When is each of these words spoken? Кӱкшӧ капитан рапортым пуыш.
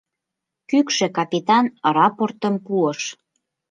Кӱкшӧ 0.69 1.07
капитан 1.17 1.65
рапортым 1.95 2.55
пуыш. 2.65 2.99